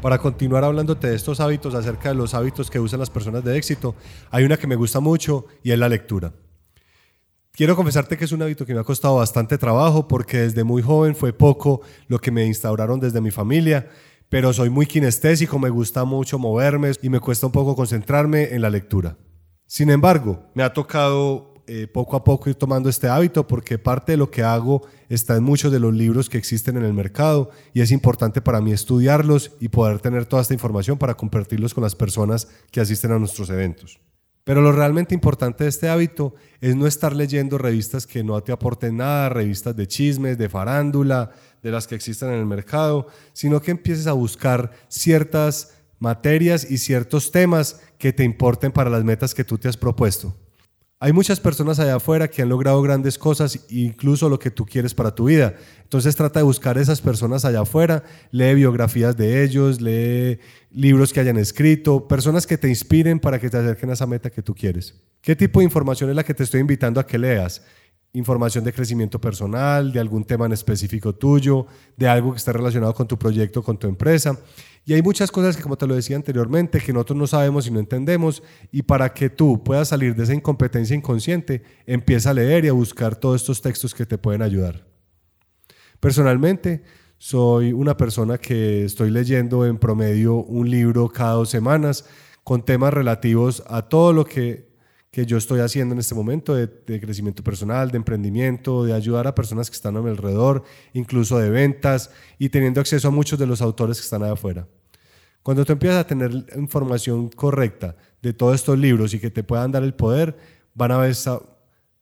[0.00, 3.56] Para continuar hablándote de estos hábitos, acerca de los hábitos que usan las personas de
[3.56, 3.96] éxito,
[4.30, 6.32] hay una que me gusta mucho y es la lectura.
[7.50, 10.82] Quiero confesarte que es un hábito que me ha costado bastante trabajo porque desde muy
[10.82, 13.88] joven fue poco lo que me instauraron desde mi familia,
[14.28, 18.62] pero soy muy kinestésico, me gusta mucho moverme y me cuesta un poco concentrarme en
[18.62, 19.16] la lectura.
[19.66, 24.12] Sin embargo, me ha tocado eh, poco a poco ir tomando este hábito porque parte
[24.12, 27.50] de lo que hago está en muchos de los libros que existen en el mercado
[27.74, 31.84] y es importante para mí estudiarlos y poder tener toda esta información para compartirlos con
[31.84, 34.00] las personas que asisten a nuestros eventos.
[34.44, 38.50] Pero lo realmente importante de este hábito es no estar leyendo revistas que no te
[38.50, 41.32] aporten nada, revistas de chismes, de farándula,
[41.62, 46.78] de las que existen en el mercado, sino que empieces a buscar ciertas materias y
[46.78, 50.34] ciertos temas que te importen para las metas que tú te has propuesto.
[51.00, 54.94] Hay muchas personas allá afuera que han logrado grandes cosas, incluso lo que tú quieres
[54.94, 55.54] para tu vida.
[55.84, 60.40] Entonces trata de buscar esas personas allá afuera, lee biografías de ellos, lee
[60.72, 64.28] libros que hayan escrito, personas que te inspiren para que te acerquen a esa meta
[64.28, 65.00] que tú quieres.
[65.20, 67.62] ¿Qué tipo de información es la que te estoy invitando a que leas?
[68.14, 72.94] Información de crecimiento personal, de algún tema en específico tuyo, de algo que esté relacionado
[72.94, 74.38] con tu proyecto, con tu empresa.
[74.84, 77.70] Y hay muchas cosas que, como te lo decía anteriormente, que nosotros no sabemos y
[77.70, 78.42] no entendemos.
[78.72, 82.72] Y para que tú puedas salir de esa incompetencia inconsciente, empieza a leer y a
[82.72, 84.86] buscar todos estos textos que te pueden ayudar.
[86.00, 86.82] Personalmente,
[87.18, 92.06] soy una persona que estoy leyendo en promedio un libro cada dos semanas
[92.44, 94.67] con temas relativos a todo lo que,
[95.10, 96.68] que yo estoy haciendo en este momento de,
[97.00, 101.48] crecimiento personal, de emprendimiento, de ayudar a personas que están a mi alrededor, incluso de
[101.50, 104.66] ventas y teniendo acceso a muchos de los autores que están allá afuera.
[105.42, 109.72] Cuando tú empiezas a tener información correcta de todos estos libros y que te puedan
[109.72, 110.36] dar el poder,
[110.74, 111.16] van a ver,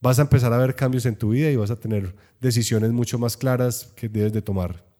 [0.00, 3.18] vas a empezar a ver cambios en tu vida y vas a tener decisiones mucho
[3.18, 4.93] más claras que debes de tomar.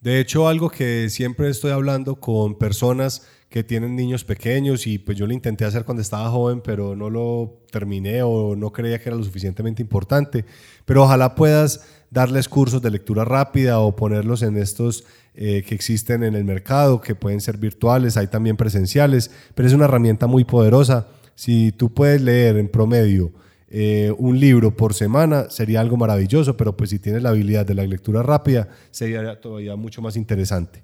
[0.00, 5.18] De hecho, algo que siempre estoy hablando con personas que tienen niños pequeños y pues
[5.18, 9.10] yo lo intenté hacer cuando estaba joven, pero no lo terminé o no creía que
[9.10, 10.46] era lo suficientemente importante,
[10.86, 16.22] pero ojalá puedas darles cursos de lectura rápida o ponerlos en estos eh, que existen
[16.22, 20.44] en el mercado, que pueden ser virtuales, hay también presenciales, pero es una herramienta muy
[20.44, 21.08] poderosa.
[21.34, 23.32] Si tú puedes leer en promedio
[23.70, 27.74] eh, un libro por semana, sería algo maravilloso, pero pues si tienes la habilidad de
[27.74, 30.82] la lectura rápida, sería todavía mucho más interesante.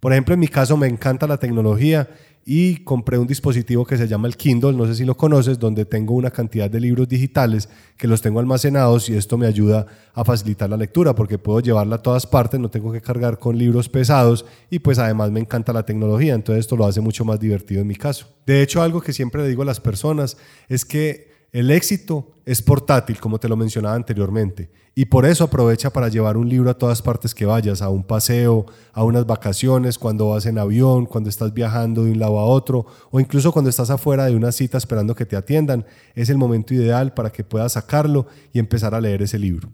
[0.00, 2.08] Por ejemplo, en mi caso me encanta la tecnología
[2.50, 5.84] y compré un dispositivo que se llama el Kindle, no sé si lo conoces, donde
[5.84, 10.24] tengo una cantidad de libros digitales que los tengo almacenados y esto me ayuda a
[10.24, 13.90] facilitar la lectura porque puedo llevarla a todas partes, no tengo que cargar con libros
[13.90, 17.82] pesados y pues además me encanta la tecnología, entonces esto lo hace mucho más divertido
[17.82, 18.28] en mi caso.
[18.46, 20.38] De hecho, algo que siempre le digo a las personas
[20.70, 25.90] es que el éxito es portátil, como te lo mencionaba anteriormente, y por eso aprovecha
[25.90, 29.96] para llevar un libro a todas partes que vayas, a un paseo, a unas vacaciones,
[29.96, 33.70] cuando vas en avión, cuando estás viajando de un lado a otro, o incluso cuando
[33.70, 35.86] estás afuera de una cita esperando que te atiendan.
[36.16, 39.70] Es el momento ideal para que puedas sacarlo y empezar a leer ese libro.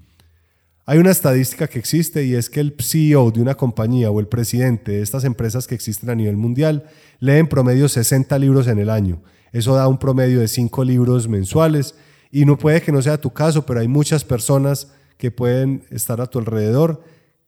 [0.85, 4.29] Hay una estadística que existe y es que el CEO de una compañía o el
[4.29, 6.85] presidente de estas empresas que existen a nivel mundial
[7.19, 9.23] lee en promedio 60 libros en el año
[9.55, 11.95] eso da un promedio de cinco libros mensuales
[12.33, 16.21] y no puede que no sea tu caso, pero hay muchas personas que pueden estar
[16.21, 17.03] a tu alrededor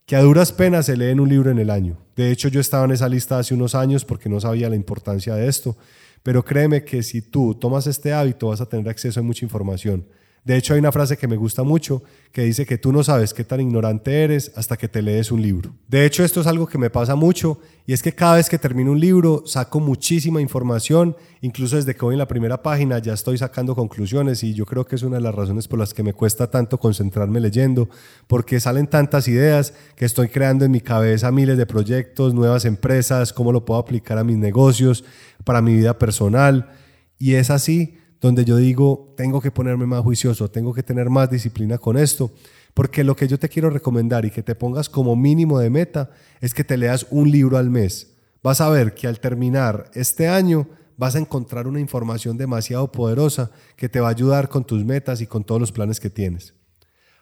[0.07, 1.99] que a duras penas se leen un libro en el año.
[2.15, 5.35] De hecho, yo estaba en esa lista hace unos años porque no sabía la importancia
[5.35, 5.77] de esto,
[6.23, 10.07] pero créeme que si tú tomas este hábito vas a tener acceso a mucha información.
[10.47, 13.35] De hecho, hay una frase que me gusta mucho que dice que tú no sabes
[13.35, 15.75] qué tan ignorante eres hasta que te lees un libro.
[15.89, 18.57] De hecho, esto es algo que me pasa mucho y es que cada vez que
[18.57, 23.15] termino un libro saco muchísima información, incluso desde que voy en la primera página ya
[23.15, 26.05] estoy sacando conclusiones y yo creo que es una de las razones por las que
[26.05, 27.89] me cuesta tanto concentrarme leyendo,
[28.29, 33.33] porque salen tantas ideas que estoy creando en mi cabeza miles de proyectos, nuevas empresas,
[33.33, 35.03] cómo lo puedo aplicar a mis negocios,
[35.43, 36.71] para mi vida personal
[37.19, 41.31] y es así donde yo digo, tengo que ponerme más juicioso, tengo que tener más
[41.31, 42.31] disciplina con esto,
[42.75, 46.11] porque lo que yo te quiero recomendar y que te pongas como mínimo de meta
[46.41, 48.15] es que te leas un libro al mes.
[48.43, 53.51] Vas a ver que al terminar este año vas a encontrar una información demasiado poderosa
[53.77, 56.55] que te va a ayudar con tus metas y con todos los planes que tienes.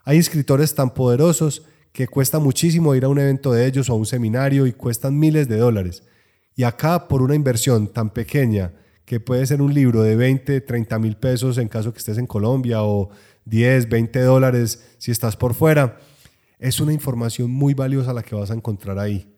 [0.05, 3.97] Hay escritores tan poderosos que cuesta muchísimo ir a un evento de ellos o a
[3.97, 6.03] un seminario y cuestan miles de dólares.
[6.57, 8.73] Y acá, por una inversión tan pequeña,
[9.05, 12.27] que puede ser un libro de 20, 30 mil pesos en caso que estés en
[12.27, 13.11] Colombia o
[13.45, 15.99] 10, 20 dólares si estás por fuera,
[16.59, 19.31] es una información muy valiosa la que vas a encontrar ahí.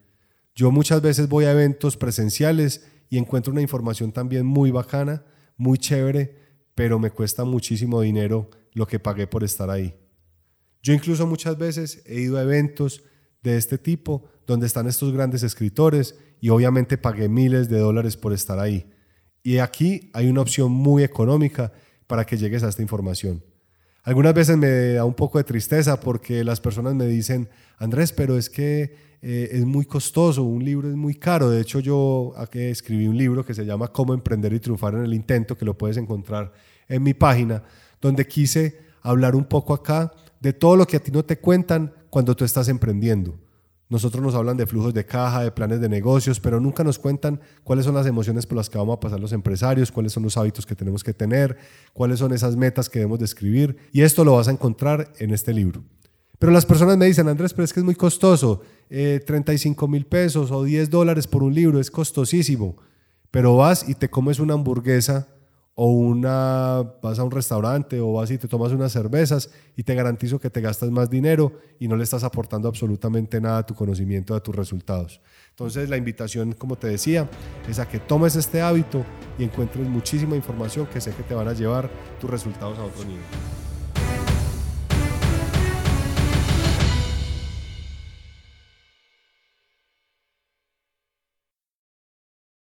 [0.54, 5.24] Yo muchas veces voy a eventos presenciales y encuentro una información también muy bacana,
[5.56, 6.36] muy chévere,
[6.74, 9.96] pero me cuesta muchísimo dinero lo que pagué por estar ahí.
[10.82, 13.02] Yo incluso muchas veces he ido a eventos
[13.42, 18.32] de este tipo donde están estos grandes escritores y obviamente pagué miles de dólares por
[18.32, 18.88] estar ahí.
[19.46, 21.72] Y aquí hay una opción muy económica
[22.08, 23.44] para que llegues a esta información.
[24.02, 27.48] Algunas veces me da un poco de tristeza porque las personas me dicen,
[27.78, 31.48] Andrés, pero es que eh, es muy costoso, un libro es muy caro.
[31.48, 35.14] De hecho, yo escribí un libro que se llama Cómo emprender y triunfar en el
[35.14, 36.52] intento, que lo puedes encontrar
[36.88, 37.62] en mi página,
[38.00, 41.92] donde quise hablar un poco acá de todo lo que a ti no te cuentan
[42.10, 43.38] cuando tú estás emprendiendo.
[43.88, 47.40] Nosotros nos hablan de flujos de caja, de planes de negocios, pero nunca nos cuentan
[47.62, 50.36] cuáles son las emociones por las que vamos a pasar los empresarios, cuáles son los
[50.36, 51.56] hábitos que tenemos que tener,
[51.92, 53.76] cuáles son esas metas que debemos de escribir.
[53.92, 55.84] Y esto lo vas a encontrar en este libro.
[56.38, 58.60] Pero las personas me dicen, Andrés, pero es que es muy costoso.
[58.88, 62.76] 35 eh, mil pesos o 10 dólares por un libro es costosísimo.
[63.30, 65.28] Pero vas y te comes una hamburguesa
[65.78, 69.94] o una, vas a un restaurante o vas y te tomas unas cervezas y te
[69.94, 73.74] garantizo que te gastas más dinero y no le estás aportando absolutamente nada a tu
[73.74, 75.20] conocimiento, a tus resultados.
[75.50, 77.28] Entonces la invitación, como te decía,
[77.68, 79.04] es a que tomes este hábito
[79.38, 83.04] y encuentres muchísima información que sé que te van a llevar tus resultados a otro
[83.04, 83.65] nivel.